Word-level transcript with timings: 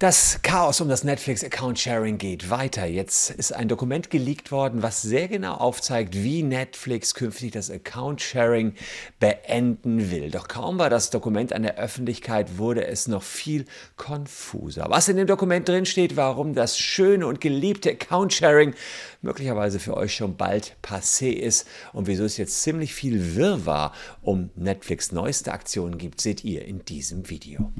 Das 0.00 0.40
Chaos 0.42 0.80
um 0.80 0.88
das 0.88 1.04
Netflix 1.04 1.44
Account 1.44 1.78
Sharing 1.78 2.18
geht 2.18 2.50
weiter. 2.50 2.84
Jetzt 2.84 3.30
ist 3.30 3.52
ein 3.52 3.68
Dokument 3.68 4.10
geleakt 4.10 4.50
worden, 4.50 4.82
was 4.82 5.02
sehr 5.02 5.28
genau 5.28 5.54
aufzeigt, 5.54 6.14
wie 6.14 6.42
Netflix 6.42 7.14
künftig 7.14 7.52
das 7.52 7.70
Account 7.70 8.20
Sharing 8.20 8.74
beenden 9.20 10.10
will. 10.10 10.32
Doch 10.32 10.48
kaum 10.48 10.80
war 10.80 10.90
das 10.90 11.10
Dokument 11.10 11.52
an 11.52 11.62
der 11.62 11.78
Öffentlichkeit, 11.78 12.58
wurde 12.58 12.84
es 12.88 13.06
noch 13.06 13.22
viel 13.22 13.66
konfuser. 13.94 14.86
Was 14.88 15.08
in 15.08 15.16
dem 15.16 15.28
Dokument 15.28 15.68
drin 15.68 15.86
steht, 15.86 16.16
warum 16.16 16.54
das 16.54 16.76
schöne 16.76 17.28
und 17.28 17.40
geliebte 17.40 17.92
Account 17.92 18.32
Sharing 18.32 18.74
möglicherweise 19.22 19.78
für 19.78 19.96
euch 19.96 20.12
schon 20.12 20.36
bald 20.36 20.74
passé 20.82 21.30
ist 21.30 21.68
und 21.92 22.08
wieso 22.08 22.24
es 22.24 22.36
jetzt 22.36 22.62
ziemlich 22.62 22.92
viel 22.92 23.36
Wirrwarr 23.36 23.92
um 24.22 24.50
Netflix 24.56 25.12
neueste 25.12 25.52
Aktionen 25.52 25.98
gibt, 25.98 26.20
seht 26.20 26.42
ihr 26.42 26.64
in 26.64 26.84
diesem 26.84 27.30
Video. 27.30 27.72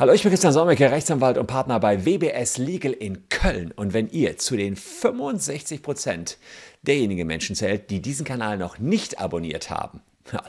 Hallo, 0.00 0.14
ich 0.14 0.22
bin 0.22 0.30
Christian 0.30 0.54
Solmecke, 0.54 0.90
Rechtsanwalt 0.90 1.36
und 1.36 1.46
Partner 1.46 1.78
bei 1.78 2.06
WBS 2.06 2.56
Legal 2.56 2.94
in 2.94 3.28
Köln. 3.28 3.70
Und 3.70 3.92
wenn 3.92 4.08
ihr 4.08 4.38
zu 4.38 4.56
den 4.56 4.74
65 4.74 5.82
Prozent 5.82 6.38
derjenigen 6.80 7.26
Menschen 7.26 7.54
zählt, 7.54 7.90
die 7.90 8.00
diesen 8.00 8.24
Kanal 8.24 8.56
noch 8.56 8.78
nicht 8.78 9.18
abonniert 9.18 9.68
haben, 9.68 10.00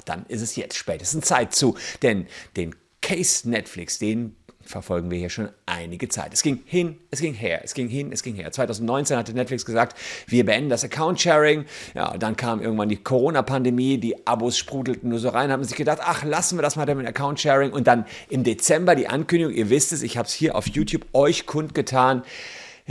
dann 0.06 0.26
ist 0.28 0.40
es 0.40 0.56
jetzt 0.56 0.78
spätestens 0.78 1.26
Zeit 1.26 1.54
zu. 1.54 1.76
Denn 2.02 2.28
den 2.56 2.74
Case 3.02 3.50
Netflix, 3.50 4.00
den 4.00 4.38
verfolgen 4.64 5.12
wir 5.12 5.18
hier 5.18 5.30
schon 5.30 5.50
einige 5.66 6.10
Zeit. 6.10 6.34
Es 6.34 6.44
ging 6.44 6.60
hin, 6.66 6.98
es 7.10 7.20
ging 7.20 7.34
her, 7.34 7.62
es 7.64 7.74
ging 7.74 7.88
hin, 7.88 8.12
es 8.12 8.24
ging 8.24 8.36
her. 8.36 8.52
2019 8.52 9.18
hatte 9.18 9.34
Netflix 9.34 9.66
gesagt, 9.66 9.98
wir 10.28 10.46
beenden 10.46 10.70
das 10.70 10.84
Account-Sharing. 10.84 11.66
Ja, 11.94 12.18
dann 12.18 12.36
kam 12.36 12.62
irgendwann 12.62 12.90
die 12.90 12.98
Corona-Pandemie, 12.98 13.98
die 13.98 14.28
Abos 14.28 14.58
sprudelten 14.58 15.10
nur 15.10 15.20
so 15.20 15.30
rein, 15.30 15.52
haben 15.52 15.64
sich 15.64 15.76
gedacht, 15.76 16.00
ach, 16.02 16.24
lassen 16.24 16.58
wir 16.58 16.62
das 16.62 16.76
mal 16.76 16.86
mit 16.96 17.08
Account-Sharing. 17.08 17.72
Und 17.72 17.88
dann 17.88 18.06
im 18.30 18.44
Dezember 18.44 18.96
die 18.96 19.08
Ankündigung, 19.08 19.54
ihr 19.54 19.70
wisst 19.70 19.92
es, 19.94 20.02
ich 20.02 20.18
habe 20.18 20.28
es 20.28 20.34
hier 20.34 20.56
auf 20.56 20.68
YouTube 20.68 21.06
euch 21.14 21.46
kundgetan, 21.46 22.24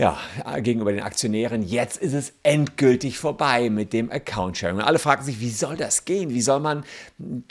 ja, 0.00 0.16
gegenüber 0.60 0.92
den 0.92 1.02
Aktionären, 1.02 1.62
jetzt 1.62 1.98
ist 1.98 2.14
es 2.14 2.32
endgültig 2.42 3.18
vorbei 3.18 3.68
mit 3.68 3.92
dem 3.92 4.10
Account-Sharing. 4.10 4.76
Und 4.76 4.82
alle 4.82 4.98
fragen 4.98 5.22
sich, 5.22 5.40
wie 5.40 5.50
soll 5.50 5.76
das 5.76 6.06
gehen? 6.06 6.30
Wie 6.30 6.40
soll 6.40 6.58
man 6.58 6.84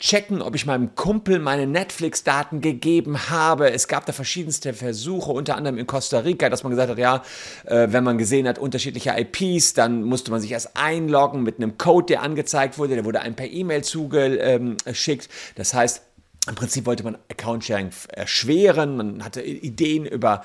checken, 0.00 0.42
ob 0.42 0.56
ich 0.56 0.66
meinem 0.66 0.96
Kumpel 0.96 1.38
meine 1.38 1.68
Netflix-Daten 1.68 2.60
gegeben 2.60 3.30
habe? 3.30 3.70
Es 3.70 3.86
gab 3.86 4.04
da 4.04 4.12
verschiedenste 4.12 4.74
Versuche, 4.74 5.30
unter 5.30 5.56
anderem 5.56 5.78
in 5.78 5.86
Costa 5.86 6.18
Rica, 6.18 6.48
dass 6.48 6.64
man 6.64 6.70
gesagt 6.70 6.90
hat, 6.90 6.98
ja, 6.98 7.22
äh, 7.66 7.86
wenn 7.90 8.02
man 8.02 8.18
gesehen 8.18 8.48
hat, 8.48 8.58
unterschiedliche 8.58 9.14
IPs, 9.16 9.74
dann 9.74 10.02
musste 10.02 10.32
man 10.32 10.40
sich 10.40 10.50
erst 10.50 10.76
einloggen 10.76 11.44
mit 11.44 11.58
einem 11.58 11.78
Code, 11.78 12.06
der 12.06 12.22
angezeigt 12.22 12.78
wurde, 12.78 12.96
der 12.96 13.04
wurde 13.04 13.20
einem 13.20 13.36
per 13.36 13.48
E-Mail 13.48 13.84
zugeschickt. 13.84 15.28
Das 15.54 15.72
heißt, 15.72 16.02
im 16.48 16.56
Prinzip 16.56 16.84
wollte 16.84 17.04
man 17.04 17.16
Account-Sharing 17.30 17.90
erschweren, 18.08 18.96
man 18.96 19.24
hatte 19.24 19.40
Ideen 19.40 20.04
über 20.04 20.42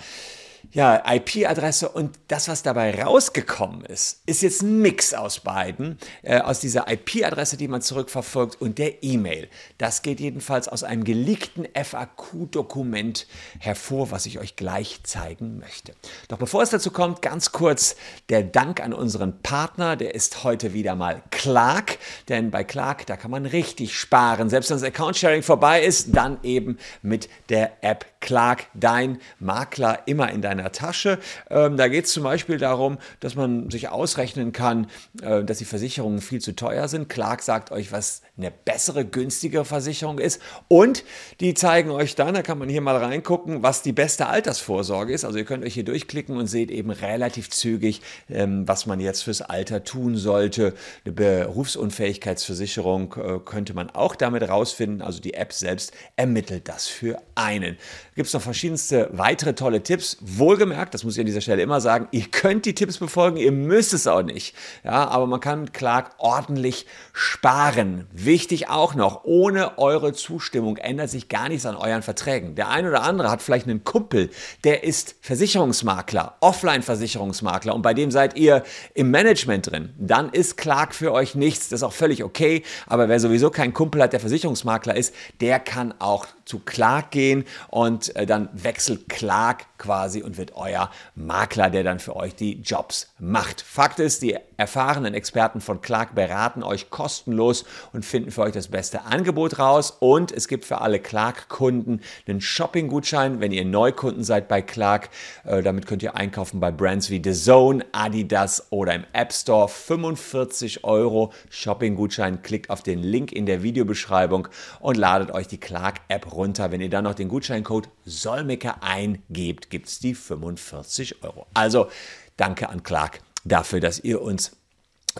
ja, 0.72 1.04
IP-Adresse 1.06 1.90
und 1.90 2.18
das, 2.28 2.48
was 2.48 2.64
dabei 2.64 3.02
rausgekommen 3.04 3.86
ist, 3.86 4.22
ist 4.26 4.42
jetzt 4.42 4.62
ein 4.62 4.82
Mix 4.82 5.14
aus 5.14 5.40
beiden, 5.40 5.98
äh, 6.24 6.40
aus 6.40 6.60
dieser 6.60 6.92
IP-Adresse, 6.92 7.58
die 7.58 7.68
man 7.68 7.82
zurückverfolgt 7.82 8.62
und 8.62 8.78
der 8.78 9.04
E-Mail. 9.04 9.50
Das 9.78 10.02
geht 10.02 10.20
jedenfalls 10.20 10.68
aus 10.68 10.84
einem 10.84 11.04
geleakten 11.04 11.68
FAQ-Dokument 11.74 13.28
hervor, 13.60 14.12
was 14.12 14.26
ich 14.26 14.40
euch 14.40 14.56
gleich 14.56 15.02
zeigen 15.04 15.60
möchte. 15.60 15.94
Doch 16.28 16.38
bevor 16.38 16.62
es 16.62 16.70
dazu 16.70 16.92
kommt, 16.92 17.22
ganz 17.22 17.52
kurz 17.52 17.96
der 18.30 18.44
Dank 18.44 18.82
an 18.82 18.94
unseren 18.94 19.42
Partner, 19.42 19.96
der 19.96 20.16
ist 20.16 20.44
heute 20.44 20.74
wieder 20.74 20.96
mal 20.96 21.22
Clark, 21.32 21.98
denn 22.30 22.52
bei 22.52 22.64
Clark, 22.64 23.06
da 23.06 23.18
kann 23.18 23.32
man 23.32 23.46
richtig 23.46 23.98
sparen. 23.98 24.50
Selbst 24.50 24.70
wenn 24.70 24.78
das 24.78 24.88
Account-Sharing 24.88 25.44
vorbei 25.44 25.84
ist, 25.84 26.16
dann 26.16 26.38
eben 26.44 26.78
mit 27.02 27.30
der 27.50 27.84
App 27.84 28.06
Clark, 28.26 28.66
dein 28.74 29.20
Makler 29.40 30.00
immer 30.08 30.32
in 30.32 30.42
deiner 30.42 30.72
Tasche. 30.72 31.20
Ähm, 31.52 31.78
da 31.78 31.88
geht 31.88 32.06
es 32.06 32.12
zum 32.12 32.24
Beispiel 32.24 32.58
darum, 32.58 32.98
dass 33.20 33.36
man 33.36 33.70
sich 33.70 33.90
ausrechnen 33.90 34.52
kann, 34.52 34.88
äh, 35.22 35.44
dass 35.44 35.60
die 35.60 35.66
Versicherungen 35.66 36.22
viel 36.22 36.42
zu 36.42 36.56
teuer 36.56 36.88
sind. 36.88 37.08
Clark 37.08 37.44
sagt 37.44 37.72
euch, 37.72 37.92
was 37.92 38.24
eine 38.36 38.50
bessere, 38.50 39.06
günstigere 39.06 39.64
Versicherung 39.64 40.18
ist. 40.18 40.42
Und 40.68 41.04
die 41.40 41.54
zeigen 41.54 41.92
euch 41.92 42.16
dann, 42.16 42.34
da 42.34 42.42
kann 42.42 42.58
man 42.58 42.68
hier 42.68 42.82
mal 42.82 42.98
reingucken, 42.98 43.62
was 43.62 43.84
die 43.84 43.94
beste 43.94 44.26
Altersvorsorge 44.26 45.14
ist. 45.14 45.24
Also 45.24 45.38
ihr 45.38 45.46
könnt 45.46 45.64
euch 45.64 45.76
hier 45.76 45.86
durchklicken 45.86 46.36
und 46.36 46.48
seht 46.48 46.72
eben 46.72 46.90
relativ 46.90 47.52
zügig, 47.52 48.02
ähm, 48.28 48.68
was 48.68 48.88
man 48.88 49.00
jetzt 49.00 49.22
fürs 49.22 49.44
Alter 49.44 49.84
tun 49.84 50.18
sollte. 50.18 50.74
Eine 51.06 51.14
Berufsunfähigkeitsversicherung 51.14 53.16
äh, 53.18 53.40
könnte 53.46 53.76
man 53.76 53.92
auch 53.92 54.16
damit 54.16 54.50
rausfinden. 54.50 55.04
Also 55.04 55.22
die 55.22 55.36
App 55.36 55.54
selbst 55.54 55.94
ermittelt 56.16 56.68
das 56.68 56.88
für 56.88 57.22
einen 57.36 57.78
gibt 58.16 58.28
es 58.28 58.34
noch 58.34 58.42
verschiedenste 58.42 59.10
weitere 59.12 59.54
tolle 59.54 59.84
Tipps. 59.84 60.18
Wohlgemerkt, 60.22 60.94
das 60.94 61.04
muss 61.04 61.16
ich 61.16 61.20
an 61.20 61.26
dieser 61.26 61.42
Stelle 61.42 61.62
immer 61.62 61.82
sagen, 61.82 62.08
ihr 62.12 62.26
könnt 62.32 62.66
die 62.66 62.74
Tipps 62.74 62.98
befolgen, 62.98 63.36
ihr 63.36 63.52
müsst 63.52 63.94
es 63.94 64.08
auch 64.08 64.24
nicht. 64.24 64.56
Ja, 64.84 65.10
aber 65.10 65.28
man 65.28 65.42
kann 65.42 65.74
Clark 65.74 66.12
ordentlich 66.18 66.86
sparen. 67.12 68.08
Wichtig 68.14 68.70
auch 68.70 68.96
noch, 68.96 69.26
ohne 69.26 69.78
eure 69.78 70.14
Zustimmung 70.14 70.78
ändert 70.78 71.10
sich 71.10 71.28
gar 71.28 71.50
nichts 71.50 71.66
an 71.66 71.76
euren 71.76 72.04
Verträgen. 72.04 72.56
Der 72.56 72.70
ein 72.70 72.88
oder 72.88 73.04
andere 73.04 73.30
hat 73.30 73.42
vielleicht 73.42 73.68
einen 73.68 73.84
Kumpel, 73.84 74.30
der 74.64 74.86
ist 74.86 75.16
Versicherungsmakler, 75.20 76.38
Offline-Versicherungsmakler 76.40 77.76
und 77.76 77.82
bei 77.82 77.94
dem 77.94 78.12
seid 78.12 78.38
ihr 78.38 78.64
im 78.94 79.12
Management 79.12 79.72
drin. 79.72 79.94
Dann 79.98 80.30
ist 80.30 80.56
Clark 80.56 80.96
für 80.96 81.12
euch 81.12 81.36
nichts. 81.36 81.68
Das 81.68 81.80
ist 81.80 81.84
auch 81.84 81.94
völlig 81.94 82.24
okay. 82.24 82.64
Aber 82.88 83.10
wer 83.10 83.20
sowieso 83.20 83.50
keinen 83.50 83.74
Kumpel 83.74 84.02
hat, 84.02 84.14
der 84.14 84.22
Versicherungsmakler 84.22 84.96
ist, 84.96 85.14
der 85.42 85.60
kann 85.60 85.94
auch 86.00 86.28
zu 86.46 86.60
Clark 86.60 87.12
gehen 87.12 87.46
und 87.70 88.16
äh, 88.16 88.26
dann 88.26 88.50
wechselt 88.54 89.10
Clark 89.10 89.75
quasi 89.78 90.22
und 90.22 90.38
wird 90.38 90.56
euer 90.56 90.90
Makler, 91.16 91.70
der 91.70 91.84
dann 91.84 92.00
für 92.00 92.16
euch 92.16 92.36
die 92.36 92.62
Jobs 92.62 93.14
macht. 93.20 93.62
Fakt 93.62 94.00
ist, 94.00 94.22
die 94.22 94.38
erfahrenen 94.58 95.14
Experten 95.14 95.62
von 95.62 95.82
Clark 95.82 96.16
beraten 96.16 96.64
euch 96.64 96.90
kostenlos 96.90 97.66
und 97.94 98.06
finden 98.06 98.32
für 98.32 98.42
euch 98.42 98.54
das 98.54 98.68
beste 98.68 99.04
Angebot 99.04 99.60
raus. 99.60 99.98
Und 100.00 100.32
es 100.32 100.48
gibt 100.48 100.66
für 100.66 100.82
alle 100.82 101.00
Clark-Kunden 101.00 102.02
einen 102.28 102.42
Shopping-Gutschein, 102.42 103.40
wenn 103.40 103.52
ihr 103.52 103.66
Neukunden 103.66 104.24
seid 104.24 104.48
bei 104.48 104.62
Clark. 104.62 105.10
Äh, 105.44 105.62
damit 105.62 105.86
könnt 105.88 106.04
ihr 106.04 106.16
einkaufen 106.16 106.60
bei 106.60 106.72
Brands 106.72 107.10
wie 107.10 107.22
The 107.24 107.34
Zone, 107.34 107.86
Adidas 107.92 108.68
oder 108.70 108.96
im 108.96 109.06
App 109.14 109.34
Store. 109.34 109.68
45 109.68 110.84
Euro 110.84 111.34
Shopping-Gutschein. 111.50 112.42
Klickt 112.42 112.70
auf 112.70 112.84
den 112.84 113.00
Link 113.00 113.32
in 113.32 113.46
der 113.46 113.64
Videobeschreibung 113.64 114.48
und 114.80 114.98
ladet 114.98 115.32
euch 115.32 115.48
die 115.48 115.60
Clark-App 115.60 116.34
runter. 116.34 116.72
Wenn 116.72 116.82
ihr 116.82 116.90
dann 116.90 117.04
noch 117.04 117.16
den 117.16 117.30
Gutscheincode 117.30 117.90
Solmecke 118.06 118.82
eingebt, 118.82 119.65
gibt 119.70 119.88
es 119.88 120.00
die 120.00 120.16
45 120.16 121.24
Euro. 121.24 121.48
Also 121.54 121.90
danke 122.38 122.70
an 122.70 122.84
Clark 122.84 123.20
dafür, 123.44 123.80
dass 123.80 124.00
ihr 124.00 124.22
uns 124.22 124.52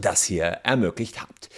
das 0.02 0.24
hier 0.24 0.46
ermöglicht 0.46 1.22
habt. 1.22 1.50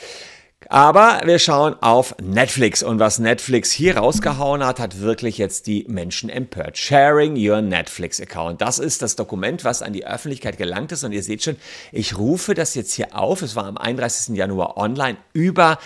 Aber 0.69 1.21
wir 1.23 1.39
schauen 1.39 1.75
auf 1.81 2.15
Netflix 2.21 2.83
und 2.83 2.99
was 2.99 3.19
Netflix 3.19 3.71
hier 3.71 3.97
rausgehauen 3.97 4.65
hat, 4.65 4.79
hat 4.79 4.99
wirklich 4.99 5.37
jetzt 5.37 5.67
die 5.67 5.85
Menschen 5.87 6.29
empört. 6.29 6.77
Sharing 6.77 7.37
your 7.37 7.61
Netflix 7.61 8.19
Account. 8.19 8.59
Das 8.61 8.77
ist 8.77 9.01
das 9.01 9.15
Dokument, 9.15 9.63
was 9.63 9.81
an 9.81 9.93
die 9.93 10.05
Öffentlichkeit 10.05 10.57
gelangt 10.57 10.91
ist 10.91 11.05
und 11.05 11.13
ihr 11.13 11.23
seht 11.23 11.43
schon, 11.43 11.55
ich 11.93 12.17
rufe 12.17 12.53
das 12.53 12.75
jetzt 12.75 12.93
hier 12.93 13.15
auf. 13.15 13.43
Es 13.43 13.55
war 13.55 13.65
am 13.65 13.77
31. 13.77 14.35
Januar 14.35 14.75
online 14.77 15.17
über 15.31 15.79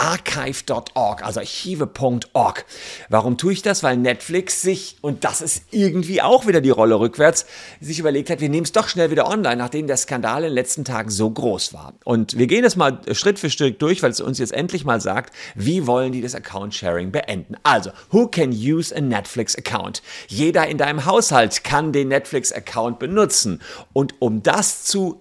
archive.org, 0.00 1.22
also 1.22 1.40
archive.org. 1.40 2.64
Warum 3.10 3.36
tue 3.36 3.52
ich 3.52 3.60
das? 3.60 3.82
Weil 3.82 3.98
Netflix 3.98 4.62
sich, 4.62 4.96
und 5.02 5.24
das 5.24 5.42
ist 5.42 5.64
irgendwie 5.70 6.22
auch 6.22 6.46
wieder 6.46 6.62
die 6.62 6.70
Rolle 6.70 6.98
rückwärts, 6.98 7.44
sich 7.80 7.98
überlegt 7.98 8.30
hat, 8.30 8.40
wir 8.40 8.48
nehmen 8.48 8.64
es 8.64 8.72
doch 8.72 8.88
schnell 8.88 9.10
wieder 9.10 9.28
online, 9.28 9.56
nachdem 9.56 9.86
der 9.86 9.98
Skandal 9.98 10.38
in 10.38 10.50
den 10.50 10.54
letzten 10.54 10.86
Tagen 10.86 11.10
so 11.10 11.30
groß 11.30 11.74
war. 11.74 11.92
Und 12.04 12.38
wir 12.38 12.46
gehen 12.46 12.62
das 12.62 12.76
mal 12.76 12.98
Schritt 13.12 13.38
für 13.38 13.50
Schritt 13.50 13.82
durch, 13.82 14.02
weil 14.02 14.10
es 14.10 14.22
uns 14.22 14.38
jetzt 14.38 14.52
endlich 14.52 14.86
mal 14.86 15.02
sagt, 15.02 15.34
wie 15.54 15.86
wollen 15.86 16.12
die 16.12 16.22
das 16.22 16.34
Account-Sharing 16.34 17.12
beenden. 17.12 17.56
Also, 17.62 17.90
who 18.10 18.26
can 18.26 18.52
use 18.52 18.96
a 18.96 19.02
Netflix-Account? 19.02 20.02
Jeder 20.28 20.66
in 20.66 20.78
deinem 20.78 21.04
Haushalt 21.04 21.62
kann 21.62 21.92
den 21.92 22.08
Netflix-Account 22.08 22.98
benutzen. 22.98 23.60
Und 23.92 24.14
um 24.18 24.42
das 24.42 24.84
zu 24.84 25.20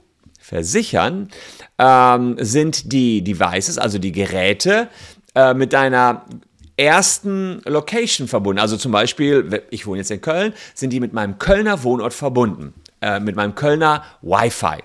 versichern, 0.50 1.30
ähm, 1.78 2.36
sind 2.40 2.92
die 2.92 3.24
Devices, 3.24 3.78
also 3.78 4.00
die 4.00 4.12
Geräte, 4.12 4.90
äh, 5.36 5.54
mit 5.54 5.74
deiner 5.74 6.26
ersten 6.76 7.62
Location 7.66 8.28
verbunden. 8.28 8.60
Also 8.60 8.78
zum 8.78 8.92
Beispiel, 8.92 9.64
ich 9.70 9.86
wohne 9.86 10.00
jetzt 10.00 10.12
in 10.12 10.22
Köln, 10.22 10.54
sind 10.74 10.92
die 10.92 11.00
mit 11.00 11.14
meinem 11.14 11.38
Kölner 11.38 11.84
Wohnort 11.84 12.14
verbunden, 12.14 12.74
äh, 13.02 13.20
mit 13.20 13.36
meinem 13.36 13.54
Kölner 13.54 14.04
Wi-Fi. 14.22 14.82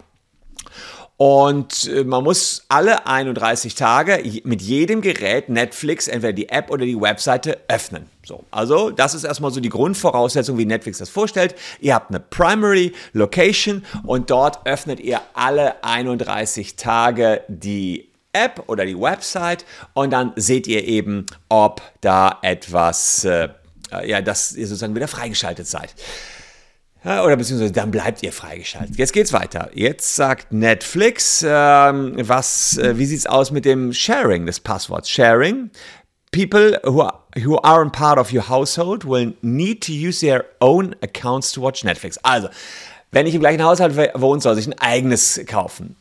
Und 1.16 1.88
äh, 1.88 2.04
man 2.04 2.24
muss 2.24 2.64
alle 2.68 3.06
31 3.06 3.74
Tage 3.74 4.22
mit 4.44 4.60
jedem 4.60 5.00
Gerät 5.00 5.48
Netflix, 5.48 6.08
entweder 6.08 6.32
die 6.32 6.48
App 6.48 6.70
oder 6.70 6.84
die 6.84 7.00
Webseite, 7.00 7.60
öffnen. 7.68 8.10
So, 8.26 8.44
also 8.50 8.90
das 8.90 9.14
ist 9.14 9.24
erstmal 9.24 9.50
so 9.50 9.60
die 9.60 9.68
Grundvoraussetzung, 9.68 10.58
wie 10.58 10.64
Netflix 10.64 10.98
das 10.98 11.10
vorstellt. 11.10 11.54
Ihr 11.80 11.94
habt 11.94 12.10
eine 12.10 12.20
Primary 12.20 12.92
Location 13.12 13.84
und 14.04 14.30
dort 14.30 14.66
öffnet 14.66 15.00
ihr 15.00 15.20
alle 15.34 15.82
31 15.84 16.76
Tage 16.76 17.42
die 17.48 18.08
App 18.32 18.64
oder 18.66 18.84
die 18.84 18.98
Website 18.98 19.64
und 19.92 20.12
dann 20.12 20.32
seht 20.36 20.66
ihr 20.66 20.84
eben, 20.84 21.26
ob 21.48 21.82
da 22.00 22.38
etwas, 22.42 23.24
äh, 23.24 23.48
ja, 24.04 24.20
dass 24.20 24.54
ihr 24.54 24.66
sozusagen 24.66 24.94
wieder 24.94 25.08
freigeschaltet 25.08 25.66
seid. 25.66 25.94
Oder 27.04 27.36
beziehungsweise 27.36 27.72
dann 27.72 27.90
bleibt 27.90 28.22
ihr 28.22 28.32
freigeschaltet. 28.32 28.96
Jetzt 28.96 29.12
geht's 29.12 29.34
weiter. 29.34 29.68
Jetzt 29.74 30.16
sagt 30.16 30.52
Netflix, 30.52 31.44
ähm, 31.46 32.14
was, 32.16 32.78
äh, 32.78 32.96
wie 32.96 33.04
sieht's 33.04 33.26
aus 33.26 33.50
mit 33.50 33.66
dem 33.66 33.92
Sharing 33.92 34.46
des 34.46 34.58
Passworts? 34.58 35.10
Sharing. 35.10 35.70
People 36.34 36.76
who, 36.82 37.00
are, 37.00 37.20
who 37.44 37.58
aren't 37.62 37.92
part 37.92 38.18
of 38.18 38.32
your 38.32 38.42
household 38.42 39.04
will 39.04 39.32
need 39.40 39.80
to 39.82 39.92
use 39.92 40.20
their 40.20 40.46
own 40.60 40.96
accounts 41.00 41.52
to 41.52 41.60
watch 41.60 41.84
Netflix. 41.84 42.18
Also, 42.24 42.48
wenn 43.12 43.28
ich 43.28 43.34
im 43.34 43.40
gleichen 43.40 43.62
Haushalt 43.62 43.96
wohne, 44.16 44.40
soll 44.40 44.58
ich 44.58 44.66
ein 44.66 44.76
eigenes 44.80 45.40
kaufen. 45.46 45.94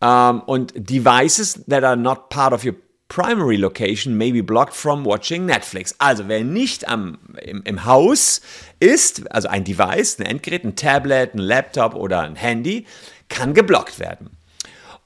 Um, 0.00 0.42
und 0.42 0.72
devices 0.76 1.64
that 1.66 1.82
are 1.82 1.96
not 1.96 2.30
part 2.30 2.52
of 2.52 2.64
your 2.64 2.74
primary 3.08 3.56
location 3.56 4.16
may 4.16 4.30
be 4.30 4.40
blocked 4.40 4.74
from 4.74 5.04
watching 5.04 5.46
Netflix. 5.46 5.96
Also 5.98 6.28
wer 6.28 6.44
nicht 6.44 6.86
am, 6.88 7.18
im, 7.42 7.62
im 7.64 7.84
Haus 7.84 8.42
ist, 8.78 9.28
also 9.32 9.48
ein 9.48 9.64
Device, 9.64 10.20
ein 10.20 10.26
Endgerät, 10.26 10.64
ein 10.64 10.76
Tablet, 10.76 11.34
ein 11.34 11.38
Laptop 11.38 11.94
oder 11.94 12.20
ein 12.20 12.36
Handy, 12.36 12.86
kann 13.28 13.52
geblockt 13.52 13.98
werden. 13.98 14.35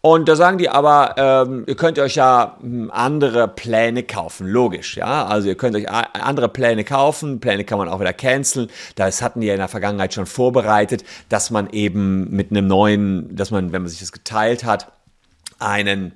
Und 0.03 0.29
da 0.31 0.37
sagen 0.37 0.57
die 0.57 0.71
aber, 0.71 1.15
ähm, 1.19 1.65
ihr 1.67 1.77
könnt 1.77 1.99
euch 1.99 2.15
ja 2.15 2.57
hm, 2.61 2.91
andere 2.91 3.49
Pläne 3.49 4.03
kaufen, 4.03 4.47
logisch, 4.47 4.97
ja. 4.97 5.27
Also 5.27 5.49
ihr 5.49 5.57
könnt 5.57 5.77
euch 5.77 5.91
andere 5.91 6.49
Pläne 6.49 6.85
kaufen, 6.85 7.39
Pläne 7.41 7.65
kann 7.65 7.77
man 7.77 7.89
auch 7.89 8.01
wieder 8.01 8.15
canceln. 8.15 8.71
Das 8.95 9.21
hatten 9.21 9.41
die 9.41 9.49
ja 9.49 9.55
in 9.55 9.61
der 9.61 9.69
Vergangenheit 9.69 10.15
schon 10.15 10.25
vorbereitet, 10.25 11.05
dass 11.29 11.51
man 11.51 11.69
eben 11.71 12.31
mit 12.31 12.51
einem 12.51 12.67
neuen, 12.67 13.37
dass 13.37 13.51
man, 13.51 13.73
wenn 13.73 13.83
man 13.83 13.91
sich 13.91 14.01
das 14.01 14.13
geteilt 14.13 14.65
hat, 14.65 14.91
einen 15.59 16.13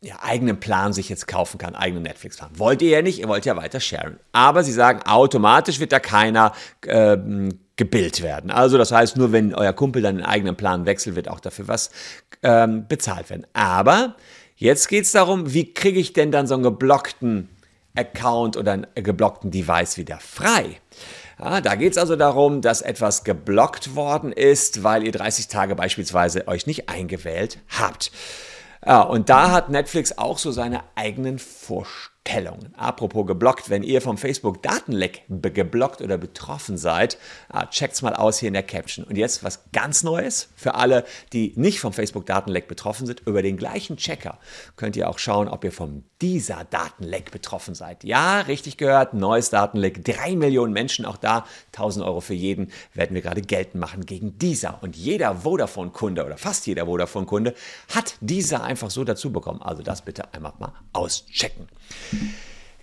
ja, 0.00 0.16
eigenen 0.22 0.58
Plan 0.58 0.94
sich 0.94 1.10
jetzt 1.10 1.26
kaufen 1.26 1.58
kann, 1.58 1.74
eigenen 1.74 2.04
Netflix-Plan. 2.04 2.50
Wollt 2.54 2.80
ihr 2.80 2.90
ja 2.90 3.02
nicht, 3.02 3.18
ihr 3.18 3.28
wollt 3.28 3.44
ja 3.44 3.56
weiter 3.56 3.80
sharen. 3.80 4.18
Aber 4.32 4.62
sie 4.62 4.72
sagen, 4.72 5.02
automatisch 5.02 5.80
wird 5.80 5.92
da 5.92 6.00
keiner 6.00 6.52
ähm, 6.86 7.58
gebildet 7.78 8.22
werden. 8.22 8.50
Also 8.50 8.76
das 8.76 8.92
heißt, 8.92 9.16
nur 9.16 9.32
wenn 9.32 9.54
euer 9.54 9.72
Kumpel 9.72 10.02
dann 10.02 10.16
den 10.16 10.26
eigenen 10.26 10.56
Plan 10.56 10.84
wechselt, 10.84 11.16
wird 11.16 11.28
auch 11.28 11.40
dafür 11.40 11.68
was 11.68 11.90
ähm, 12.42 12.86
bezahlt 12.86 13.30
werden. 13.30 13.46
Aber 13.54 14.16
jetzt 14.56 14.88
geht 14.88 15.04
es 15.04 15.12
darum, 15.12 15.54
wie 15.54 15.72
kriege 15.72 15.98
ich 15.98 16.12
denn 16.12 16.30
dann 16.30 16.46
so 16.46 16.54
einen 16.54 16.64
geblockten 16.64 17.48
Account 17.96 18.56
oder 18.56 18.72
einen 18.72 18.86
geblockten 18.94 19.50
Device 19.50 19.96
wieder 19.96 20.18
frei? 20.18 20.80
Ja, 21.38 21.60
da 21.60 21.76
geht 21.76 21.92
es 21.92 21.98
also 21.98 22.16
darum, 22.16 22.62
dass 22.62 22.82
etwas 22.82 23.22
geblockt 23.22 23.94
worden 23.94 24.32
ist, 24.32 24.82
weil 24.82 25.04
ihr 25.04 25.12
30 25.12 25.46
Tage 25.46 25.76
beispielsweise 25.76 26.48
euch 26.48 26.66
nicht 26.66 26.88
eingewählt 26.88 27.58
habt. 27.68 28.10
Ja, 28.84 29.02
und 29.02 29.28
da 29.28 29.52
hat 29.52 29.70
Netflix 29.70 30.18
auch 30.18 30.38
so 30.38 30.50
seine 30.50 30.82
eigenen 30.96 31.38
Vorstellungen. 31.38 32.17
Apropos 32.76 33.26
geblockt, 33.26 33.70
wenn 33.70 33.82
ihr 33.82 34.00
vom 34.02 34.18
Facebook 34.18 34.62
Datenleck 34.62 35.22
geblockt 35.28 36.02
oder 36.02 36.18
betroffen 36.18 36.76
seid, 36.76 37.18
ah, 37.48 37.66
checkt's 37.66 38.02
mal 38.02 38.14
aus 38.14 38.38
hier 38.38 38.48
in 38.48 38.54
der 38.54 38.62
Caption. 38.62 39.04
Und 39.04 39.16
jetzt 39.16 39.42
was 39.42 39.64
ganz 39.72 40.02
Neues 40.02 40.48
für 40.54 40.74
alle, 40.74 41.04
die 41.32 41.52
nicht 41.56 41.80
vom 41.80 41.92
Facebook 41.92 42.26
Datenleck 42.26 42.68
betroffen 42.68 43.06
sind. 43.06 43.20
Über 43.26 43.42
den 43.42 43.56
gleichen 43.56 43.96
Checker 43.96 44.38
könnt 44.76 44.96
ihr 44.96 45.08
auch 45.08 45.18
schauen, 45.18 45.48
ob 45.48 45.64
ihr 45.64 45.72
vom 45.72 46.04
dieser 46.20 46.64
Datenleck 46.64 47.30
betroffen 47.30 47.74
seid. 47.74 48.04
Ja, 48.04 48.40
richtig 48.40 48.76
gehört, 48.76 49.14
neues 49.14 49.50
Datenleck. 49.50 50.04
Drei 50.04 50.36
Millionen 50.36 50.72
Menschen, 50.72 51.04
auch 51.04 51.16
da 51.16 51.46
1000 51.72 52.04
Euro 52.04 52.20
für 52.20 52.34
jeden, 52.34 52.70
werden 52.92 53.14
wir 53.14 53.22
gerade 53.22 53.40
geltend 53.40 53.80
machen 53.80 54.04
gegen 54.04 54.38
dieser. 54.38 54.82
Und 54.82 54.96
jeder 54.96 55.36
Vodafone-Kunde 55.36 56.24
oder 56.24 56.36
fast 56.36 56.66
jeder 56.66 56.86
Vodafone-Kunde 56.86 57.54
hat 57.94 58.16
dieser 58.20 58.64
einfach 58.64 58.90
so 58.90 59.04
dazu 59.04 59.32
bekommen. 59.32 59.62
Also 59.62 59.82
das 59.82 60.02
bitte 60.02 60.32
einmal 60.34 60.52
mal 60.58 60.72
auschecken. 60.92 61.68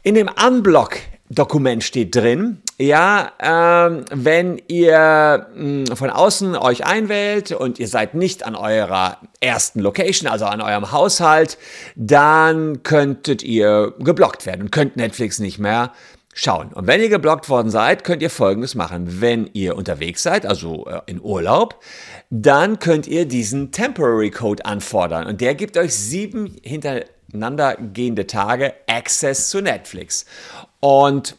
In 0.04 0.16
dem 0.16 0.30
Unblock 0.30 0.98
Dokument 1.30 1.84
steht 1.84 2.16
drin, 2.16 2.62
ja, 2.78 3.32
ähm, 3.42 4.06
wenn 4.12 4.62
ihr 4.68 5.48
mh, 5.56 5.90
hm, 5.90 5.98
von 5.98 6.10
außen 6.12 6.56
euch 6.56 6.86
einwählt 6.86 7.52
und 7.52 7.80
ihr 7.80 7.88
seid 7.88 8.14
nicht 8.14 8.46
an 8.46 8.56
eurer 8.56 9.18
ersten 9.40 9.80
Location, 9.80 10.30
also 10.30 10.46
an 10.46 10.62
eurem 10.62 10.92
Haushalt, 10.92 11.58
dann 11.96 12.84
könntet 12.84 13.42
ihr 13.42 13.94
geblockt 14.00 14.46
werden 14.46 14.64
und 14.64 14.72
könnt 14.72 14.98
Netflix 14.98 15.40
nicht 15.40 15.58
mehr 15.58 15.94
schauen. 16.36 16.74
Und 16.74 16.86
wenn 16.86 17.02
ihr 17.02 17.10
geblockt 17.10 17.50
worden 17.50 17.72
seid, 17.72 18.04
könnt 18.04 18.22
ihr 18.22 18.30
Folgendes 18.30 18.76
machen. 18.76 19.22
Wenn 19.22 19.50
ihr 19.54 19.76
unterwegs 19.76 20.22
seid, 20.22 20.46
also 20.46 20.86
äh, 20.86 21.00
in 21.08 21.20
Urlaub, 21.22 21.82
dann 22.30 22.78
könnt 22.78 23.08
ihr 23.08 23.26
diesen 23.26 23.72
Temporary 23.72 24.30
Code 24.30 24.64
anfordern 24.66 25.26
und 25.26 25.42
der 25.42 25.56
gibt 25.56 25.76
euch 25.78 25.96
sieben 25.96 26.58
hintereinander 26.62 27.15
gehende 27.94 28.28
Tage 28.28 28.74
Access 28.88 29.50
zu 29.50 29.62
Netflix. 29.62 30.26
Und 30.80 31.38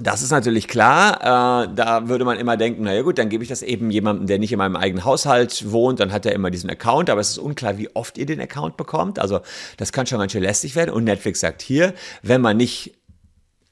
das 0.00 0.22
ist 0.22 0.30
natürlich 0.30 0.68
klar. 0.68 1.64
Äh, 1.66 1.74
da 1.74 2.08
würde 2.08 2.24
man 2.24 2.38
immer 2.38 2.56
denken, 2.56 2.84
naja 2.84 3.02
gut, 3.02 3.18
dann 3.18 3.28
gebe 3.28 3.42
ich 3.42 3.50
das 3.50 3.60
eben 3.60 3.90
jemandem, 3.90 4.26
der 4.26 4.38
nicht 4.38 4.50
in 4.50 4.58
meinem 4.58 4.76
eigenen 4.76 5.04
Haushalt 5.04 5.70
wohnt, 5.70 6.00
dann 6.00 6.12
hat 6.12 6.24
er 6.24 6.32
immer 6.32 6.50
diesen 6.50 6.70
Account, 6.70 7.10
aber 7.10 7.20
es 7.20 7.30
ist 7.30 7.38
unklar, 7.38 7.76
wie 7.76 7.94
oft 7.94 8.16
ihr 8.16 8.24
den 8.24 8.40
Account 8.40 8.78
bekommt. 8.78 9.18
Also 9.18 9.40
das 9.76 9.92
kann 9.92 10.06
schon 10.06 10.18
ganz 10.18 10.32
schön 10.32 10.42
lästig 10.42 10.76
werden. 10.76 10.90
Und 10.90 11.04
Netflix 11.04 11.40
sagt 11.40 11.60
hier, 11.60 11.92
wenn 12.22 12.40
man 12.40 12.56
nicht 12.56 12.94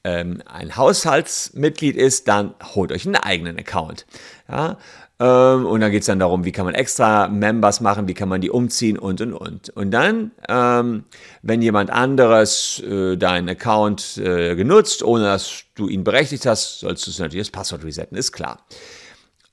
ähm, 0.03 0.41
ein 0.45 0.75
Haushaltsmitglied 0.75 1.95
ist, 1.95 2.27
dann 2.27 2.55
holt 2.75 2.91
euch 2.91 3.05
einen 3.05 3.15
eigenen 3.15 3.57
Account. 3.57 4.05
Ja? 4.49 4.77
Ähm, 5.19 5.67
und 5.67 5.81
dann 5.81 5.91
geht 5.91 6.01
es 6.01 6.07
dann 6.07 6.17
darum, 6.17 6.45
wie 6.45 6.51
kann 6.51 6.65
man 6.65 6.73
extra 6.73 7.27
Members 7.27 7.79
machen, 7.79 8.07
wie 8.07 8.15
kann 8.15 8.27
man 8.27 8.41
die 8.41 8.49
umziehen 8.49 8.97
und 8.97 9.21
und 9.21 9.33
und. 9.33 9.69
Und 9.69 9.91
dann, 9.91 10.31
ähm, 10.49 11.03
wenn 11.43 11.61
jemand 11.61 11.91
anderes 11.91 12.79
äh, 12.79 13.17
deinen 13.17 13.47
Account 13.47 14.17
äh, 14.17 14.55
genutzt, 14.55 15.03
ohne 15.03 15.25
dass 15.25 15.65
du 15.75 15.87
ihn 15.87 16.03
berechtigt 16.03 16.47
hast, 16.47 16.79
sollst 16.79 17.05
du 17.05 17.21
natürlich 17.21 17.47
das 17.47 17.51
Passwort 17.51 17.83
resetten, 17.83 18.17
ist 18.17 18.31
klar. 18.31 18.65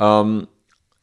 Ähm, 0.01 0.49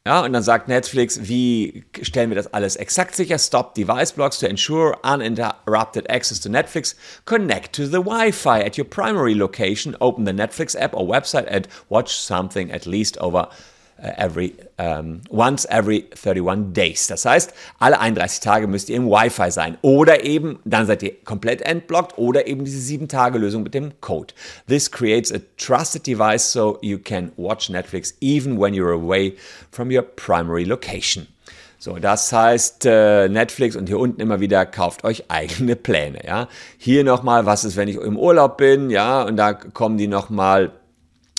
ja, 0.06 0.20
und 0.20 0.32
dann 0.34 0.44
sagt 0.44 0.68
Netflix, 0.68 1.28
wie 1.28 1.84
stellen 2.00 2.30
wir 2.30 2.36
das 2.36 2.54
alles 2.54 2.76
exakt 2.76 3.16
sicher? 3.16 3.40
Stop 3.40 3.74
device 3.74 4.12
blocks 4.12 4.38
to 4.38 4.46
ensure 4.46 4.96
uninterrupted 5.02 6.08
access 6.08 6.38
to 6.38 6.48
Netflix. 6.48 6.94
Connect 7.24 7.74
to 7.74 7.86
the 7.86 7.98
Wi-Fi 7.98 8.60
at 8.60 8.78
your 8.78 8.84
primary 8.84 9.34
location. 9.34 9.96
Open 10.00 10.24
the 10.24 10.30
Netflix 10.30 10.80
app 10.80 10.94
or 10.94 11.04
website 11.04 11.48
and 11.48 11.66
watch 11.88 12.16
something 12.16 12.70
at 12.70 12.86
least 12.86 13.18
over 13.18 13.48
every, 13.98 14.54
um, 14.76 14.86
ähm, 14.86 15.20
once 15.30 15.64
every 15.66 16.06
31 16.14 16.72
days. 16.72 17.06
Das 17.06 17.24
heißt, 17.24 17.52
alle 17.78 17.98
31 18.00 18.40
Tage 18.40 18.66
müsst 18.66 18.88
ihr 18.88 18.96
im 18.96 19.08
Wi-Fi 19.08 19.50
sein. 19.50 19.78
Oder 19.82 20.24
eben, 20.24 20.58
dann 20.64 20.86
seid 20.86 21.02
ihr 21.02 21.12
komplett 21.24 21.62
entblockt 21.62 22.18
oder 22.18 22.46
eben 22.46 22.64
diese 22.64 22.78
7-Tage-Lösung 22.94 23.62
mit 23.62 23.74
dem 23.74 24.00
Code. 24.00 24.34
This 24.68 24.90
creates 24.90 25.32
a 25.32 25.38
trusted 25.56 26.06
device 26.06 26.50
so 26.50 26.78
you 26.82 26.98
can 26.98 27.32
watch 27.36 27.70
Netflix 27.70 28.14
even 28.20 28.60
when 28.60 28.74
you're 28.74 28.92
away 28.92 29.34
from 29.70 29.90
your 29.90 30.02
primary 30.02 30.64
location. 30.64 31.26
So, 31.78 31.98
das 31.98 32.32
heißt, 32.32 32.86
äh, 32.86 33.28
Netflix 33.28 33.76
und 33.76 33.86
hier 33.86 33.98
unten 33.98 34.20
immer 34.20 34.40
wieder 34.40 34.66
kauft 34.66 35.04
euch 35.04 35.24
eigene 35.28 35.76
Pläne, 35.76 36.20
ja. 36.26 36.48
Hier 36.78 37.04
nochmal, 37.04 37.46
was 37.46 37.64
ist, 37.64 37.76
wenn 37.76 37.88
ich 37.88 37.96
im 37.96 38.18
Urlaub 38.18 38.56
bin, 38.56 38.90
ja, 38.90 39.22
und 39.22 39.36
da 39.36 39.52
kommen 39.52 39.98
die 39.98 40.08
nochmal 40.08 40.72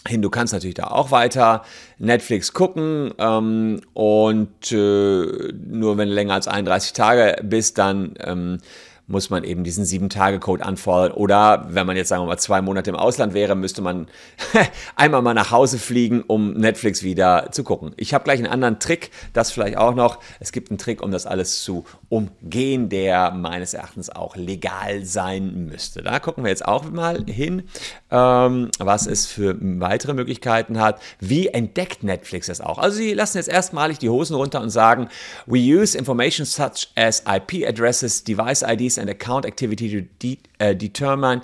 hin. 0.08 0.22
Du 0.22 0.30
kannst 0.30 0.54
natürlich 0.54 0.76
da 0.76 0.88
auch 0.88 1.12
weiter 1.12 1.64
Netflix 1.98 2.54
gucken 2.54 3.14
ähm, 3.18 3.82
und 3.94 4.72
äh, 4.72 4.76
nur 4.76 5.98
wenn 5.98 6.10
du 6.10 6.16
länger 6.16 6.34
als 6.34 6.48
31 6.48 6.94
Tage 6.94 7.36
bist, 7.44 7.78
dann 7.78 8.14
ähm, 8.20 8.60
muss 9.08 9.30
man 9.30 9.46
eben 9.46 9.64
diesen 9.64 9.86
Sieben-Tage-Code 9.86 10.66
anfordern. 10.66 11.14
Oder 11.14 11.66
wenn 11.70 11.88
man 11.88 11.96
jetzt 11.96 12.10
sagen 12.10 12.24
wir 12.24 12.28
mal 12.28 12.38
zwei 12.38 12.62
Monate 12.62 12.90
im 12.90 12.98
Ausland 12.98 13.34
wäre, 13.34 13.56
müsste 13.56 13.82
man 13.82 14.08
einmal 14.98 15.22
mal 15.22 15.34
nach 15.34 15.52
Hause 15.52 15.80
fliegen, 15.80 16.24
um 16.28 16.54
Netflix 16.54 17.04
wieder 17.04 17.48
zu 17.52 17.64
gucken. 17.64 17.94
Ich 17.96 18.14
habe 18.14 18.26
gleich 18.26 18.40
einen 18.40 18.52
anderen 18.52 18.80
Trick, 18.80 19.12
das 19.32 19.52
vielleicht 19.52 19.78
auch 19.78 19.96
noch. 19.96 20.20
Es 20.42 20.52
gibt 20.52 20.70
einen 20.70 20.78
Trick, 20.78 21.02
um 21.02 21.12
das 21.12 21.26
alles 21.26 21.64
zu 21.64 21.86
umgehen, 22.10 22.90
der 22.90 23.32
meines 23.32 23.74
Erachtens 23.74 24.10
auch 24.10 24.36
legal 24.36 25.06
sein 25.06 25.68
müsste. 25.68 26.04
Da 26.04 26.20
gucken 26.20 26.44
wir 26.44 26.50
jetzt 26.50 26.66
auch 26.66 26.84
mal 26.92 27.24
hin, 27.26 27.64
ähm, 28.12 28.70
was 28.78 29.08
es 29.08 29.26
für 29.26 29.56
weitere 29.62 30.14
Möglichkeiten 30.16 30.82
hat. 30.82 31.02
Wie 31.22 31.48
entdeckt 31.48 32.04
Netflix 32.04 32.48
das 32.48 32.60
auch? 32.60 32.78
Also 32.78 32.98
sie 32.98 33.14
lassen 33.14 33.38
jetzt 33.38 33.50
erstmalig 33.50 34.00
die 34.00 34.10
Hosen 34.10 34.36
runter 34.36 34.60
und 34.60 34.70
sagen, 34.70 35.08
we 35.46 35.60
use 35.60 35.98
information 35.98 36.46
such 36.46 36.90
as 36.96 37.24
IP 37.26 37.66
addresses, 37.66 38.26
device 38.26 38.64
IDs 38.64 38.97
and 38.98 39.10
account 39.10 39.46
activity 39.46 39.90
to 39.90 40.02
de 40.20 40.40
uh, 40.60 40.74
determine 40.74 41.42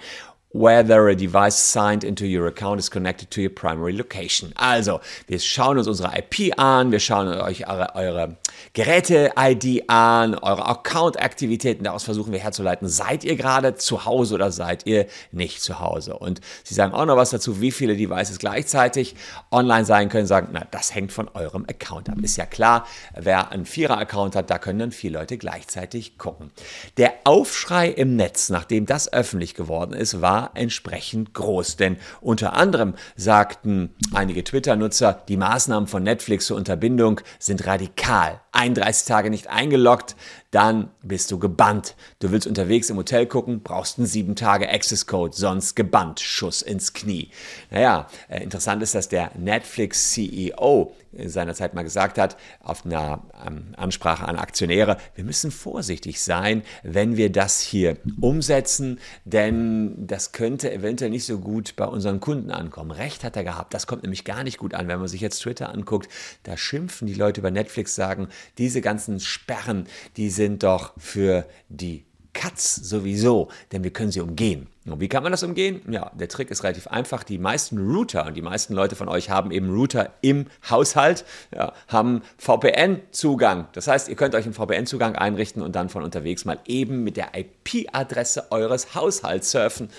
whether 0.54 1.10
a 1.10 1.16
device 1.16 1.58
signed 1.58 2.04
into 2.04 2.26
your 2.26 2.48
account 2.48 2.80
is 2.80 2.90
connected 2.90 3.30
to 3.32 3.42
your 3.42 3.50
primary 3.50 3.92
location. 3.92 4.54
Also, 4.56 5.02
wir 5.28 5.40
schauen 5.40 5.80
uns 5.80 5.88
unsere 5.88 6.16
IP 6.16 6.58
an, 6.58 6.92
wir 6.92 7.00
schauen 7.00 7.28
euch 7.28 7.68
eure, 7.68 7.96
eure 7.96 8.38
Geräte-ID 8.74 9.90
an, 9.90 10.36
eure 10.36 10.68
Account-Aktivitäten, 10.68 11.84
daraus 11.84 12.04
versuchen 12.04 12.32
wir 12.32 12.40
herzuleiten, 12.40 12.88
seid 12.88 13.24
ihr 13.24 13.36
gerade 13.36 13.76
zu 13.76 14.06
Hause 14.06 14.36
oder 14.36 14.52
seid 14.52 14.86
ihr 14.86 15.08
nicht 15.32 15.62
zu 15.62 15.80
Hause? 15.80 16.18
Und 16.18 16.40
sie 16.64 16.76
sagen 16.76 16.94
auch 16.94 17.06
noch 17.06 17.18
was 17.18 17.32
dazu, 17.32 17.60
wie 17.60 17.72
viele 17.72 17.98
Devices 17.98 18.38
gleichzeitig 18.38 19.16
online 19.52 19.86
sein 19.86 20.10
können, 20.10 20.28
sagen, 20.28 20.50
na, 20.52 20.68
das 20.70 20.94
hängt 20.94 21.12
von 21.12 21.30
eurem 21.34 21.66
Account 21.66 22.10
ab. 22.10 22.18
Ist 22.22 22.38
ja 22.38 22.46
klar, 22.46 22.86
wer 23.16 23.52
einen 23.52 23.66
Vierer-Account 23.66 24.36
hat, 24.36 24.52
da 24.52 24.60
können 24.60 24.80
dann 24.80 24.92
vier 24.92 25.12
Leute 25.12 25.38
gleichzeitig 25.38 26.20
gucken. 26.20 26.52
Der 26.98 27.14
Aufschrei 27.24 27.90
im 27.90 28.16
Netz, 28.16 28.50
nachdem 28.50 28.86
das 28.86 29.12
öffentlich 29.12 29.56
geworden 29.56 29.94
ist, 29.94 30.22
war 30.22 30.43
entsprechend 30.54 31.34
groß. 31.34 31.78
Denn 31.78 31.98
unter 32.22 32.54
anderem 32.54 32.94
sagten 33.16 33.96
einige 34.14 34.44
Twitter-Nutzer, 34.44 35.24
die 35.28 35.38
Maßnahmen 35.38 35.88
von 35.88 36.04
Netflix 36.04 36.46
zur 36.46 36.58
Unterbindung 36.58 37.22
sind 37.40 37.66
radikal. 37.66 38.43
31 38.54 39.06
Tage 39.06 39.30
nicht 39.30 39.48
eingeloggt, 39.48 40.16
dann 40.52 40.92
bist 41.02 41.32
du 41.32 41.40
gebannt. 41.40 41.96
Du 42.20 42.32
willst 42.32 42.48
unterwegs 42.48 42.90
im 42.90 42.98
Hotel 42.98 43.26
gucken, 43.26 43.62
brauchst 43.64 43.98
einen 43.98 44.06
7 44.08 44.36
Tage 44.36 44.70
Access 44.70 45.08
Code, 45.08 45.36
sonst 45.36 45.76
gebannt, 45.76 46.20
Schuss 46.20 46.62
ins 46.62 46.94
Knie. 46.94 47.32
Naja, 47.72 48.08
äh, 48.30 48.44
interessant 48.44 48.84
ist, 48.84 48.94
dass 48.96 49.10
der 49.10 49.32
Netflix 49.36 50.12
CEO 50.12 50.94
seinerzeit 51.26 51.74
mal 51.74 51.84
gesagt 51.84 52.18
hat, 52.18 52.38
auf 52.62 52.86
einer 52.86 53.24
ähm, 53.46 53.74
Ansprache 53.78 54.28
an 54.28 54.38
Aktionäre, 54.38 54.98
wir 55.16 55.24
müssen 55.24 55.52
vorsichtig 55.52 56.22
sein, 56.22 56.64
wenn 56.84 57.18
wir 57.18 57.32
das 57.32 57.62
hier 57.62 57.98
umsetzen, 58.20 59.00
denn 59.26 60.08
das 60.08 60.32
könnte 60.32 60.72
eventuell 60.72 61.12
nicht 61.12 61.26
so 61.26 61.40
gut 61.40 61.76
bei 61.76 61.86
unseren 61.86 62.20
Kunden 62.20 62.52
ankommen. 62.52 62.92
Recht 62.92 63.24
hat 63.24 63.36
er 63.36 63.44
gehabt, 63.44 63.74
das 63.74 63.88
kommt 63.88 64.04
nämlich 64.04 64.26
gar 64.26 64.44
nicht 64.44 64.58
gut 64.58 64.74
an, 64.74 64.88
wenn 64.88 65.00
man 65.00 65.08
sich 65.08 65.22
jetzt 65.22 65.40
Twitter 65.40 65.70
anguckt, 65.70 66.10
da 66.44 66.58
schimpfen 66.58 67.08
die 67.08 67.14
Leute 67.14 67.42
über 67.42 67.52
Netflix, 67.52 67.96
sagen, 67.96 68.28
diese 68.58 68.82
ganzen 68.82 69.20
Sperren, 69.20 69.88
die 70.18 70.30
sind 70.30 70.64
doch 70.64 70.94
für 70.98 71.46
die 71.70 72.06
Cuts 72.34 72.76
sowieso, 72.76 73.50
denn 73.72 73.84
wir 73.84 73.92
können 73.92 74.12
sie 74.12 74.20
umgehen. 74.20 74.68
Und 74.86 75.00
wie 75.00 75.08
kann 75.08 75.24
man 75.24 75.32
das 75.32 75.44
umgehen? 75.44 75.82
Ja, 75.90 76.12
der 76.14 76.28
Trick 76.28 76.52
ist 76.52 76.64
relativ 76.64 76.88
einfach. 76.88 77.24
Die 77.24 77.38
meisten 77.38 77.78
Router 77.78 78.26
und 78.26 78.34
die 78.36 78.42
meisten 78.42 78.74
Leute 78.74 78.96
von 78.96 79.08
euch 79.08 79.30
haben 79.30 79.52
eben 79.52 79.70
Router 79.74 80.12
im 80.22 80.48
Haushalt, 80.70 81.24
ja, 81.56 81.72
haben 81.88 82.22
VPN-Zugang. 82.38 83.68
Das 83.74 83.88
heißt, 83.88 84.10
ihr 84.10 84.16
könnt 84.16 84.36
euch 84.36 84.46
einen 84.46 84.54
VPN-Zugang 84.54 85.16
einrichten 85.16 85.62
und 85.62 85.76
dann 85.76 85.88
von 85.90 86.04
unterwegs 86.04 86.44
mal 86.44 86.60
eben 86.66 87.04
mit 87.04 87.16
der 87.16 87.30
IP-Adresse 87.34 88.52
eures 88.52 88.94
Haushalts 88.94 89.52
surfen. 89.52 89.90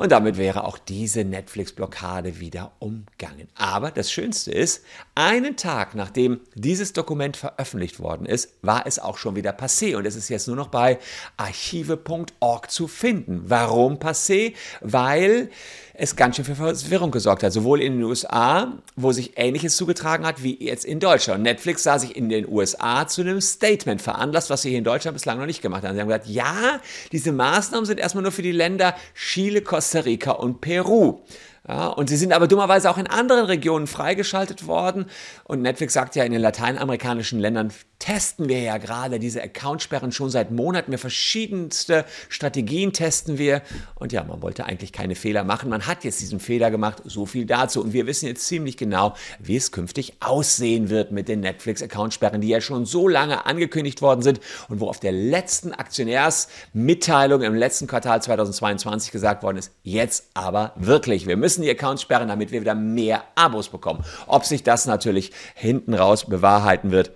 Und 0.00 0.12
damit 0.12 0.38
wäre 0.38 0.64
auch 0.64 0.78
diese 0.78 1.24
Netflix-Blockade 1.24 2.40
wieder 2.40 2.72
umgangen. 2.78 3.48
Aber 3.54 3.90
das 3.90 4.10
Schönste 4.10 4.50
ist, 4.50 4.82
einen 5.14 5.58
Tag 5.58 5.94
nachdem 5.94 6.40
dieses 6.54 6.94
Dokument 6.94 7.36
veröffentlicht 7.36 8.00
worden 8.00 8.24
ist, 8.24 8.54
war 8.62 8.86
es 8.86 8.98
auch 8.98 9.18
schon 9.18 9.36
wieder 9.36 9.50
passé. 9.50 9.96
Und 9.96 10.06
es 10.06 10.16
ist 10.16 10.30
jetzt 10.30 10.46
nur 10.46 10.56
noch 10.56 10.68
bei 10.68 10.98
archive.org 11.36 12.70
zu 12.70 12.88
finden. 12.88 13.42
Warum 13.44 13.98
passé? 13.98 14.54
Weil 14.80 15.50
es 15.92 16.16
ganz 16.16 16.36
schön 16.36 16.46
für 16.46 16.54
Verwirrung 16.54 17.10
gesorgt 17.10 17.42
hat. 17.42 17.52
Sowohl 17.52 17.82
in 17.82 17.98
den 17.98 18.04
USA, 18.04 18.72
wo 18.96 19.12
sich 19.12 19.32
Ähnliches 19.36 19.76
zugetragen 19.76 20.24
hat, 20.24 20.42
wie 20.42 20.64
jetzt 20.64 20.86
in 20.86 20.98
Deutschland. 20.98 21.42
Netflix 21.42 21.82
sah 21.82 21.98
sich 21.98 22.16
in 22.16 22.30
den 22.30 22.48
USA 22.48 23.06
zu 23.06 23.20
einem 23.20 23.42
Statement 23.42 24.00
veranlasst, 24.00 24.48
was 24.48 24.62
sie 24.62 24.70
hier 24.70 24.78
in 24.78 24.84
Deutschland 24.84 25.14
bislang 25.14 25.38
noch 25.38 25.44
nicht 25.44 25.60
gemacht 25.60 25.84
haben. 25.84 25.94
Sie 25.94 26.00
haben 26.00 26.08
gesagt, 26.08 26.26
ja, 26.26 26.80
diese 27.12 27.32
Maßnahmen 27.32 27.84
sind 27.84 28.00
erstmal 28.00 28.22
nur 28.22 28.32
für 28.32 28.40
die 28.40 28.52
Länder 28.52 28.96
Chile, 29.14 29.60
Costa 29.60 29.89
Rica 29.98 30.32
und 30.32 30.60
Peru. 30.60 31.20
Ja, 31.68 31.88
und 31.88 32.08
sie 32.08 32.16
sind 32.16 32.32
aber 32.32 32.48
dummerweise 32.48 32.90
auch 32.90 32.96
in 32.96 33.06
anderen 33.06 33.44
Regionen 33.44 33.86
freigeschaltet 33.86 34.66
worden. 34.66 35.06
Und 35.44 35.60
Netflix 35.60 35.92
sagt 35.92 36.16
ja, 36.16 36.24
in 36.24 36.32
den 36.32 36.40
lateinamerikanischen 36.40 37.38
Ländern 37.38 37.70
testen 37.98 38.48
wir 38.48 38.60
ja 38.60 38.78
gerade 38.78 39.18
diese 39.18 39.42
Accountsperren 39.42 40.10
schon 40.10 40.30
seit 40.30 40.50
Monaten. 40.50 40.90
Wir 40.90 40.98
verschiedenste 40.98 42.06
Strategien 42.30 42.94
testen 42.94 43.36
wir. 43.36 43.60
Und 43.94 44.12
ja, 44.12 44.24
man 44.24 44.40
wollte 44.40 44.64
eigentlich 44.64 44.92
keine 44.92 45.14
Fehler 45.14 45.44
machen. 45.44 45.68
Man 45.68 45.86
hat 45.86 46.02
jetzt 46.02 46.20
diesen 46.20 46.40
Fehler 46.40 46.70
gemacht. 46.70 47.02
So 47.04 47.26
viel 47.26 47.44
dazu. 47.44 47.82
Und 47.82 47.92
wir 47.92 48.06
wissen 48.06 48.26
jetzt 48.26 48.46
ziemlich 48.46 48.78
genau, 48.78 49.14
wie 49.38 49.56
es 49.56 49.70
künftig 49.70 50.14
aussehen 50.20 50.88
wird 50.88 51.12
mit 51.12 51.28
den 51.28 51.40
Netflix-Accountsperren, 51.40 52.40
die 52.40 52.48
ja 52.48 52.62
schon 52.62 52.86
so 52.86 53.06
lange 53.06 53.44
angekündigt 53.44 54.00
worden 54.00 54.22
sind 54.22 54.40
und 54.70 54.80
wo 54.80 54.88
auf 54.88 54.98
der 54.98 55.12
letzten 55.12 55.72
Aktionärsmitteilung 55.72 57.42
im 57.42 57.54
letzten 57.54 57.86
Quartal 57.86 58.22
2022 58.22 59.12
gesagt 59.12 59.42
worden 59.42 59.58
ist, 59.58 59.72
jetzt 59.82 60.30
aber 60.32 60.72
wirklich. 60.76 61.26
Wir 61.26 61.36
müssen 61.50 61.62
die 61.62 61.70
Accounts 61.70 62.02
sperren, 62.02 62.28
damit 62.28 62.52
wir 62.52 62.60
wieder 62.60 62.76
mehr 62.76 63.24
Abos 63.34 63.70
bekommen. 63.70 64.04
Ob 64.28 64.44
sich 64.44 64.62
das 64.62 64.86
natürlich 64.86 65.32
hinten 65.56 65.94
raus 65.94 66.26
bewahrheiten 66.26 66.92
wird, 66.92 67.10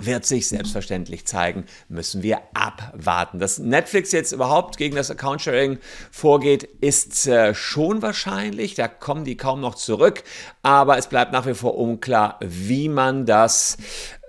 wird 0.00 0.26
sich 0.26 0.48
selbstverständlich 0.48 1.26
zeigen, 1.26 1.64
müssen 1.88 2.24
wir 2.24 2.40
abwarten. 2.54 3.38
Dass 3.38 3.60
Netflix 3.60 4.10
jetzt 4.10 4.32
überhaupt 4.32 4.78
gegen 4.78 4.96
das 4.96 5.12
Account-Sharing 5.12 5.78
vorgeht, 6.10 6.64
ist 6.80 7.28
äh, 7.28 7.54
schon 7.54 8.02
wahrscheinlich. 8.02 8.74
Da 8.74 8.88
kommen 8.88 9.24
die 9.24 9.36
kaum 9.36 9.60
noch 9.60 9.76
zurück. 9.76 10.24
Aber 10.62 10.98
es 10.98 11.06
bleibt 11.06 11.32
nach 11.32 11.46
wie 11.46 11.54
vor 11.54 11.78
unklar, 11.78 12.38
wie 12.40 12.88
man 12.88 13.26
das 13.26 13.76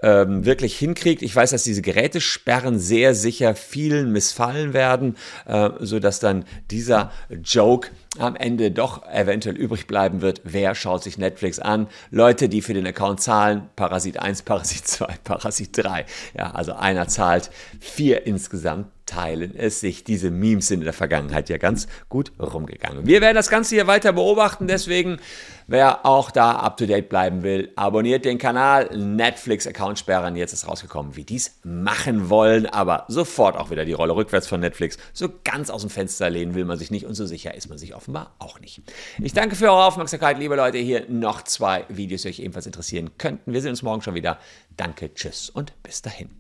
ähm, 0.04 0.46
wirklich 0.46 0.78
hinkriegt. 0.78 1.24
Ich 1.24 1.36
weiß, 1.36 1.52
dass 1.52 1.64
diese 1.64 1.82
Gerätesperren 1.82 2.80
sehr 2.80 3.16
sicher 3.16 3.56
vielen 3.56 4.12
missfallen 4.12 4.74
werden, 4.74 5.18
äh, 5.48 5.70
sodass 5.80 6.20
dann 6.20 6.46
dieser 6.70 7.12
Joke 7.44 7.90
am 8.18 8.36
Ende 8.36 8.72
doch 8.72 9.06
eventuell 9.08 9.56
übrig 9.56 9.86
bleiben 9.86 10.22
wird. 10.22 10.42
Wer 10.44 10.74
schaut 10.74 11.04
sich 11.04 11.18
Netflix 11.18 11.60
an? 11.60 11.88
Leute, 12.10 12.50
die 12.50 12.62
für 12.62 12.74
den 12.74 12.88
Account 12.88 13.22
zahlen, 13.22 13.70
Parasit 13.76 14.20
1, 14.20 14.42
Parasit 14.44 14.88
2, 14.88 15.16
Parasit 15.24 15.78
3. 15.78 16.06
Ja, 16.36 16.52
also 16.52 16.74
einer 16.74 17.08
zahlt 17.08 17.52
vier 17.80 18.26
insgesamt 18.26 18.88
teilen 19.10 19.56
es 19.56 19.80
sich. 19.80 20.04
Diese 20.04 20.30
Memes 20.30 20.68
sind 20.68 20.80
in 20.82 20.86
der 20.86 20.94
Vergangenheit 20.94 21.50
ja 21.50 21.58
ganz 21.58 21.88
gut 22.10 22.32
rumgegangen. 22.40 23.08
Wir 23.08 23.22
werden 23.22 23.36
das 23.36 23.50
Ganze 23.50 23.76
hier 23.76 23.88
weiter 23.88 24.14
beobachten, 24.14 24.68
deswegen, 24.68 25.18
wer 25.66 26.06
auch 26.06 26.30
da 26.30 26.52
up 26.52 26.78
to 26.78 26.86
date 26.86 27.10
bleiben 27.10 27.42
will, 27.42 27.72
abonniert 27.76 28.24
den 28.24 28.38
Kanal. 28.38 28.90
Netflix-Account 28.96 29.98
sperren. 29.98 30.36
Jetzt 30.36 30.54
ist 30.54 30.68
rausgekommen, 30.68 31.16
wie 31.16 31.24
die 31.24 31.38
es 31.38 31.60
machen 31.64 32.30
wollen, 32.30 32.68
aber 32.68 33.06
sofort 33.08 33.58
auch 33.58 33.72
wieder 33.72 33.84
die 33.84 33.94
Rolle 33.94 34.16
rückwärts 34.16 34.48
von 34.48 34.60
Netflix. 34.60 34.98
So 35.12 35.30
ganz 35.44 35.72
aus 35.72 35.82
dem 35.82 35.90
Fenster 35.90 36.30
lehnen 36.30 36.54
will 36.54 36.66
man 36.66 36.78
sich 36.78 36.92
nicht 36.92 37.06
und 37.06 37.16
so 37.16 37.26
sicher 37.26 37.56
ist 37.56 37.68
man 37.68 37.80
sich 37.80 37.96
offenbar 37.96 38.36
auch 38.38 38.60
nicht. 38.60 38.82
Ich 39.20 39.34
danke 39.34 39.56
für 39.56 39.66
eure 39.66 39.86
Aufmerksamkeit, 39.86 40.38
liebe 40.38 40.56
Leute. 40.56 40.78
Hier 40.78 41.06
noch 41.10 41.42
zwei 41.44 41.86
Videos, 41.90 42.22
die 42.22 42.30
euch 42.30 42.40
ebenfalls 42.40 42.68
interessieren 42.68 43.12
könnten. 43.18 43.54
Wir 43.54 43.62
sehen 43.62 43.72
uns 43.72 43.82
morgen 43.82 44.04
schon 44.04 44.14
wieder. 44.14 44.38
Danke, 44.78 45.14
tschüss 45.14 45.50
und 45.50 45.74
bis 45.82 46.04
dahin. 46.04 46.39